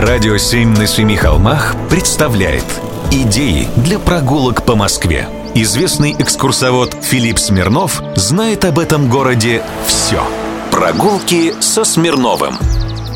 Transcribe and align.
Радио 0.00 0.38
«Семь 0.38 0.70
на 0.70 0.86
семи 0.86 1.14
холмах» 1.14 1.76
представляет 1.90 2.64
Идеи 3.12 3.68
для 3.76 3.98
прогулок 3.98 4.64
по 4.64 4.74
Москве 4.74 5.28
Известный 5.54 6.16
экскурсовод 6.18 6.96
Филипп 7.02 7.38
Смирнов 7.38 8.02
знает 8.16 8.64
об 8.64 8.78
этом 8.78 9.10
городе 9.10 9.62
все 9.84 10.22
Прогулки 10.70 11.52
со 11.60 11.84
Смирновым 11.84 12.54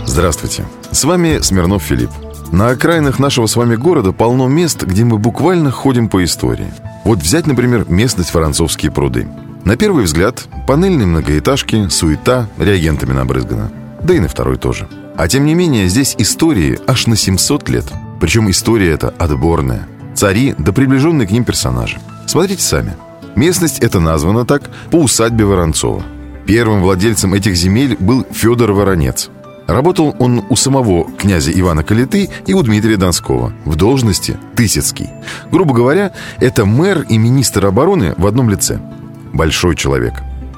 Здравствуйте, 0.05 0.67
с 0.91 1.05
вами 1.05 1.39
Смирнов 1.41 1.83
Филипп 1.83 2.11
на 2.53 2.69
окраинах 2.69 3.19
нашего 3.19 3.47
с 3.47 3.57
вами 3.57 3.77
города 3.77 4.13
полно 4.13 4.47
мест, 4.47 4.83
где 4.83 5.05
мы 5.05 5.17
буквально 5.17 5.71
ходим 5.71 6.11
по 6.11 6.23
истории. 6.23 6.73
Вот 7.05 7.19
взять, 7.19 7.47
например, 7.47 7.87
местность 7.89 8.33
Воронцовские 8.35 8.93
пруды. 8.93 9.27
На 9.65 9.77
первый 9.77 10.05
взгляд, 10.05 10.45
панельные 10.69 11.07
многоэтажки, 11.07 11.89
суета, 11.89 12.47
реагентами 12.59 13.13
набрызгана. 13.15 13.73
Да 14.03 14.15
и 14.15 14.21
на 14.21 14.29
второй 14.29 14.59
тоже. 14.59 14.87
А 15.17 15.29
тем 15.29 15.45
не 15.47 15.55
менее, 15.55 15.89
здесь 15.89 16.17
истории 16.19 16.79
аж 16.87 17.07
на 17.07 17.17
700 17.17 17.69
лет. 17.69 17.85
Причем 18.21 18.51
история 18.51 18.91
эта 18.91 19.11
отборная. 19.11 19.87
Цари 20.15 20.55
да 20.59 20.73
приближенные 20.73 21.29
к 21.29 21.31
ним 21.31 21.45
персонажи. 21.45 21.99
Смотрите 22.27 22.63
сами. 22.63 22.97
Местность 23.37 23.79
эта 23.79 24.01
названа 24.01 24.45
так 24.45 24.71
по 24.91 24.97
усадьбе 24.97 25.45
Воронцова. 25.45 26.03
Первым 26.47 26.83
владельцем 26.83 27.35
этих 27.35 27.55
земель 27.55 27.97
был 27.99 28.27
Федор 28.33 28.73
Воронец. 28.73 29.31
Работал 29.67 30.15
он 30.19 30.45
у 30.49 30.57
самого 30.57 31.11
князя 31.13 31.53
Ивана 31.59 31.83
Калиты 31.83 32.29
и 32.47 32.53
у 32.53 32.63
Дмитрия 32.63 32.97
Донского 32.97 33.53
в 33.65 33.77
должности 33.77 34.37
Тысяцкий. 34.57 35.09
Грубо 35.51 35.75
говоря, 35.75 36.13
это 36.39 36.67
мэр 36.67 37.07
и 37.09 37.17
министр 37.19 37.67
обороны 37.67 38.15
в 38.19 38.27
одном 38.27 38.51
лице. 38.51 38.79
Большой 39.33 39.75
человек. 39.75 40.15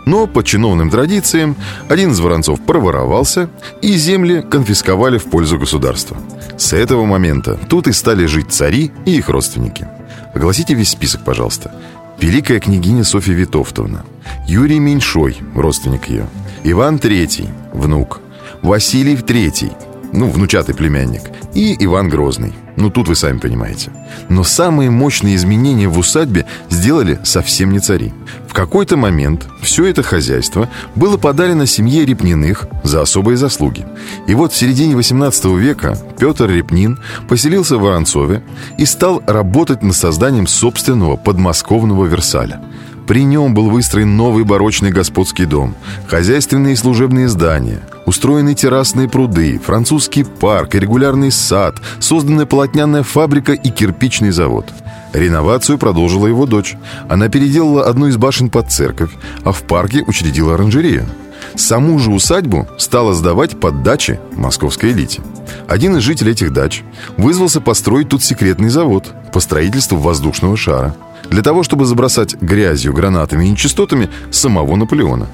Но 0.06 0.26
по 0.26 0.42
чиновным 0.42 0.88
традициям 0.88 1.56
один 1.88 2.12
из 2.12 2.20
воронцов 2.20 2.60
проворовался, 2.60 3.50
и 3.82 3.96
земли 3.96 4.40
конфисковали 4.40 5.18
в 5.18 5.24
пользу 5.24 5.58
государства. 5.58 6.16
С 6.56 6.72
этого 6.72 7.04
момента 7.04 7.58
тут 7.68 7.88
и 7.88 7.92
стали 7.92 8.24
жить 8.26 8.52
цари 8.52 8.92
и 9.04 9.16
их 9.16 9.28
родственники. 9.28 9.86
Огласите 10.32 10.74
весь 10.74 10.90
список, 10.90 11.24
пожалуйста. 11.24 11.72
Великая 12.20 12.60
княгиня 12.60 13.04
Софья 13.04 13.34
Витовтовна, 13.34 14.06
Юрий 14.46 14.78
Меньшой, 14.78 15.36
родственник 15.54 16.08
ее, 16.08 16.26
Иван 16.64 16.98
Третий, 16.98 17.48
внук– 17.74 18.20
Василий 18.62 19.14
III, 19.14 19.85
ну, 20.12 20.28
внучатый 20.28 20.74
племянник, 20.74 21.22
и 21.54 21.76
Иван 21.84 22.08
Грозный. 22.08 22.52
Ну, 22.76 22.90
тут 22.90 23.08
вы 23.08 23.16
сами 23.16 23.38
понимаете. 23.38 23.90
Но 24.28 24.44
самые 24.44 24.90
мощные 24.90 25.36
изменения 25.36 25.88
в 25.88 25.98
усадьбе 25.98 26.46
сделали 26.68 27.18
совсем 27.24 27.72
не 27.72 27.78
цари. 27.78 28.12
В 28.48 28.52
какой-то 28.52 28.96
момент 28.96 29.46
все 29.62 29.86
это 29.86 30.02
хозяйство 30.02 30.68
было 30.94 31.16
подарено 31.16 31.66
семье 31.66 32.04
Репниных 32.04 32.66
за 32.82 33.02
особые 33.02 33.36
заслуги. 33.36 33.86
И 34.26 34.34
вот 34.34 34.52
в 34.52 34.56
середине 34.56 34.94
18 34.96 35.44
века 35.56 35.98
Петр 36.18 36.50
Репнин 36.50 36.98
поселился 37.28 37.76
в 37.76 37.82
Воронцове 37.82 38.42
и 38.78 38.84
стал 38.84 39.22
работать 39.26 39.82
над 39.82 39.96
созданием 39.96 40.46
собственного 40.46 41.16
подмосковного 41.16 42.06
Версаля– 42.06 42.60
при 43.06 43.24
нем 43.24 43.54
был 43.54 43.70
выстроен 43.70 44.16
новый 44.16 44.44
барочный 44.44 44.90
господский 44.90 45.44
дом, 45.44 45.74
хозяйственные 46.08 46.74
и 46.74 46.76
служебные 46.76 47.28
здания, 47.28 47.80
устроены 48.04 48.54
террасные 48.54 49.08
пруды, 49.08 49.58
французский 49.58 50.24
парк 50.24 50.74
регулярный 50.74 51.30
сад, 51.30 51.76
созданная 52.00 52.46
полотняная 52.46 53.04
фабрика 53.04 53.52
и 53.52 53.70
кирпичный 53.70 54.32
завод. 54.32 54.66
Реновацию 55.12 55.78
продолжила 55.78 56.26
его 56.26 56.46
дочь. 56.46 56.76
Она 57.08 57.28
переделала 57.28 57.86
одну 57.86 58.08
из 58.08 58.16
башен 58.16 58.50
под 58.50 58.70
церковь, 58.70 59.12
а 59.44 59.52
в 59.52 59.62
парке 59.62 60.02
учредила 60.06 60.54
оранжерею. 60.54 61.06
Саму 61.54 61.98
же 62.00 62.10
усадьбу 62.10 62.66
стала 62.76 63.14
сдавать 63.14 63.58
под 63.58 63.82
дачи 63.82 64.18
московской 64.32 64.90
элите. 64.90 65.22
Один 65.68 65.96
из 65.96 66.02
жителей 66.02 66.32
этих 66.32 66.52
дач 66.52 66.82
вызвался 67.16 67.60
построить 67.60 68.08
тут 68.08 68.22
секретный 68.22 68.68
завод 68.68 69.06
по 69.32 69.40
строительству 69.40 69.96
воздушного 69.96 70.56
шара– 70.56 70.94
для 71.30 71.42
того, 71.42 71.62
чтобы 71.62 71.84
забросать 71.84 72.34
грязью, 72.40 72.92
гранатами 72.92 73.44
и 73.44 73.50
нечистотами 73.50 74.08
самого 74.30 74.76
Наполеона. 74.76 75.26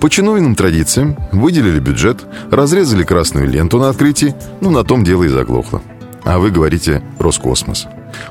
По 0.00 0.10
чиновным 0.10 0.56
традициям 0.56 1.16
выделили 1.30 1.78
бюджет, 1.78 2.24
разрезали 2.50 3.04
красную 3.04 3.48
ленту 3.48 3.78
на 3.78 3.88
открытии, 3.88 4.34
ну 4.60 4.70
на 4.70 4.82
том 4.82 5.04
дело 5.04 5.22
и 5.22 5.28
заглохло. 5.28 5.80
А 6.24 6.38
вы 6.38 6.50
говорите 6.50 7.02
«Роскосмос». 7.18 7.86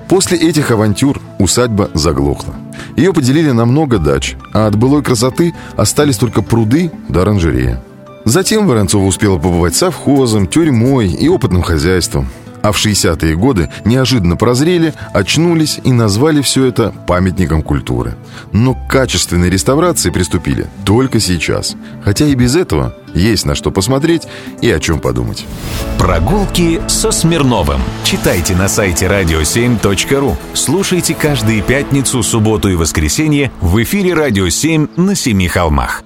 После 0.08 0.38
этих 0.38 0.72
авантюр 0.72 1.20
усадьба 1.40 1.90
заглохла. 1.94 2.56
Ее 2.96 3.14
поделили 3.14 3.52
на 3.52 3.66
много 3.66 3.98
дач, 3.98 4.36
а 4.54 4.68
от 4.68 4.76
былой 4.76 5.02
красоты 5.02 5.54
остались 5.76 6.18
только 6.18 6.42
пруды 6.42 6.92
да 7.08 7.22
оранжерея. 7.22 7.82
Затем 8.26 8.68
Воронцова 8.68 9.06
успела 9.06 9.38
побывать 9.38 9.76
совхозом, 9.76 10.48
тюрьмой 10.48 11.08
и 11.08 11.28
опытным 11.28 11.64
хозяйством 11.64 12.28
а 12.62 12.72
в 12.72 12.78
60-е 12.78 13.36
годы 13.36 13.70
неожиданно 13.86 14.36
прозрели, 14.36 14.94
очнулись 15.14 15.80
и 15.84 15.92
назвали 15.92 16.42
все 16.42 16.66
это 16.66 16.94
памятником 17.08 17.62
культуры. 17.62 18.16
Но 18.52 18.74
к 18.74 18.88
качественной 18.90 19.50
реставрации 19.50 20.10
приступили 20.10 20.68
только 20.86 21.20
сейчас. 21.20 21.76
Хотя 22.04 22.26
и 22.26 22.36
без 22.36 22.56
этого 22.56 22.96
есть 23.14 23.46
на 23.46 23.56
что 23.56 23.72
посмотреть 23.72 24.28
и 24.62 24.70
о 24.70 24.80
чем 24.80 25.00
подумать. 25.00 25.46
Прогулки 25.98 26.82
со 26.88 27.12
Смирновым. 27.12 27.82
Читайте 28.04 28.56
на 28.56 28.68
сайте 28.68 29.06
radio7.ru. 29.06 30.36
Слушайте 30.54 31.14
каждые 31.14 31.62
пятницу, 31.62 32.24
субботу 32.24 32.70
и 32.70 32.76
воскресенье 32.76 33.52
в 33.62 33.82
эфире 33.84 34.14
«Радио 34.14 34.48
7» 34.48 34.90
на 35.00 35.16
Семи 35.16 35.48
холмах. 35.48 36.04